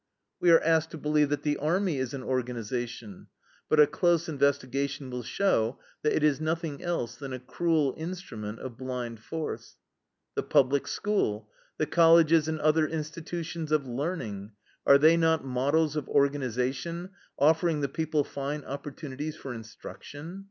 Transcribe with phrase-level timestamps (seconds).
[0.39, 3.27] "We are asked to believe that the Army is an organization,
[3.69, 8.57] but a close investigation will show that it is nothing else than a cruel instrument
[8.61, 9.75] of blind force.
[10.33, 11.51] "The Public School!
[11.77, 14.53] The colleges and other institutions of learning,
[14.87, 20.39] are they not models of organization, offering the people fine opportunities for instruction?